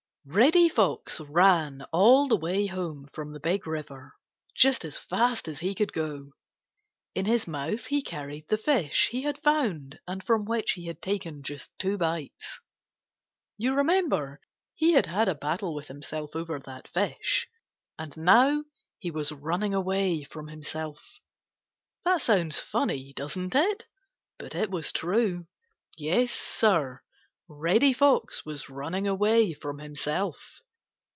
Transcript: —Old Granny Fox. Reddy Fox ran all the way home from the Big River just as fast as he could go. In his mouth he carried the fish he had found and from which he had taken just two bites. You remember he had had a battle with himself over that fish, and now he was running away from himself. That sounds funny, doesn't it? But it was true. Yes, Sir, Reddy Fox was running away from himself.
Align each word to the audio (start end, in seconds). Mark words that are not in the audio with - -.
—Old 0.23 0.35
Granny 0.35 0.69
Fox. 0.69 1.19
Reddy 1.19 1.25
Fox 1.29 1.31
ran 1.33 1.81
all 1.91 2.27
the 2.27 2.35
way 2.35 2.67
home 2.67 3.09
from 3.11 3.33
the 3.33 3.39
Big 3.39 3.65
River 3.65 4.13
just 4.53 4.85
as 4.85 4.95
fast 4.95 5.47
as 5.47 5.61
he 5.61 5.73
could 5.73 5.91
go. 5.91 6.33
In 7.15 7.25
his 7.25 7.47
mouth 7.47 7.87
he 7.87 8.03
carried 8.03 8.47
the 8.47 8.59
fish 8.59 9.07
he 9.07 9.23
had 9.23 9.39
found 9.39 9.97
and 10.05 10.23
from 10.23 10.45
which 10.45 10.73
he 10.73 10.85
had 10.85 11.01
taken 11.01 11.41
just 11.41 11.71
two 11.79 11.97
bites. 11.97 12.59
You 13.57 13.73
remember 13.73 14.39
he 14.75 14.91
had 14.93 15.07
had 15.07 15.27
a 15.27 15.33
battle 15.33 15.73
with 15.73 15.87
himself 15.87 16.35
over 16.35 16.59
that 16.59 16.87
fish, 16.87 17.47
and 17.97 18.15
now 18.15 18.63
he 18.99 19.09
was 19.09 19.31
running 19.31 19.73
away 19.73 20.21
from 20.23 20.49
himself. 20.49 21.19
That 22.05 22.21
sounds 22.21 22.59
funny, 22.59 23.11
doesn't 23.13 23.55
it? 23.55 23.87
But 24.37 24.53
it 24.53 24.69
was 24.69 24.91
true. 24.91 25.47
Yes, 25.97 26.31
Sir, 26.31 27.01
Reddy 27.53 27.91
Fox 27.91 28.45
was 28.45 28.69
running 28.69 29.09
away 29.09 29.51
from 29.51 29.79
himself. 29.79 30.61